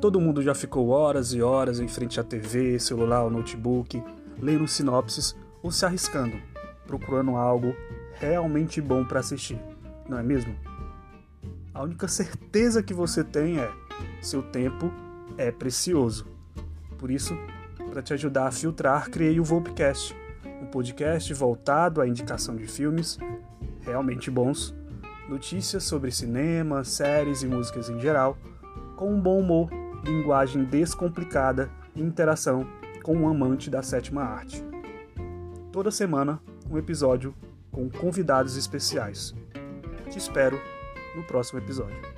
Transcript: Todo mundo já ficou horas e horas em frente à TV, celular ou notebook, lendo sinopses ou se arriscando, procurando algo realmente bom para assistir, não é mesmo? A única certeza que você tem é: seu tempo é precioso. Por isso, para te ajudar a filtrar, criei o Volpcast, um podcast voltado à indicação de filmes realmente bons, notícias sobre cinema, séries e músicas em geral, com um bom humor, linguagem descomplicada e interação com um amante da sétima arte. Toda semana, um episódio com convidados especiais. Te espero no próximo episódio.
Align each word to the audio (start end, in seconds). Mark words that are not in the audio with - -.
Todo 0.00 0.20
mundo 0.20 0.42
já 0.42 0.54
ficou 0.54 0.88
horas 0.88 1.32
e 1.32 1.42
horas 1.42 1.80
em 1.80 1.88
frente 1.88 2.20
à 2.20 2.24
TV, 2.24 2.78
celular 2.78 3.24
ou 3.24 3.30
notebook, 3.30 4.02
lendo 4.40 4.68
sinopses 4.68 5.36
ou 5.62 5.72
se 5.72 5.84
arriscando, 5.84 6.36
procurando 6.86 7.36
algo 7.36 7.74
realmente 8.14 8.80
bom 8.80 9.04
para 9.04 9.20
assistir, 9.20 9.60
não 10.08 10.18
é 10.18 10.22
mesmo? 10.22 10.54
A 11.74 11.82
única 11.82 12.06
certeza 12.06 12.82
que 12.82 12.94
você 12.94 13.24
tem 13.24 13.58
é: 13.58 13.70
seu 14.20 14.42
tempo 14.42 14.92
é 15.36 15.50
precioso. 15.50 16.26
Por 16.96 17.10
isso, 17.10 17.36
para 17.90 18.02
te 18.02 18.12
ajudar 18.12 18.46
a 18.46 18.52
filtrar, 18.52 19.10
criei 19.10 19.38
o 19.40 19.44
Volpcast, 19.44 20.16
um 20.62 20.66
podcast 20.66 21.32
voltado 21.34 22.00
à 22.00 22.08
indicação 22.08 22.56
de 22.56 22.66
filmes 22.66 23.18
realmente 23.80 24.30
bons, 24.30 24.74
notícias 25.28 25.84
sobre 25.84 26.10
cinema, 26.10 26.84
séries 26.84 27.42
e 27.42 27.46
músicas 27.46 27.88
em 27.88 27.98
geral, 27.98 28.36
com 28.96 29.12
um 29.12 29.20
bom 29.20 29.40
humor, 29.40 29.70
linguagem 30.04 30.64
descomplicada 30.64 31.70
e 31.94 32.02
interação 32.02 32.66
com 33.02 33.16
um 33.16 33.28
amante 33.28 33.70
da 33.70 33.82
sétima 33.82 34.22
arte. 34.22 34.64
Toda 35.72 35.90
semana, 35.90 36.40
um 36.70 36.76
episódio 36.76 37.34
com 37.70 37.88
convidados 37.88 38.56
especiais. 38.56 39.34
Te 40.10 40.18
espero 40.18 40.58
no 41.14 41.22
próximo 41.24 41.58
episódio. 41.58 42.17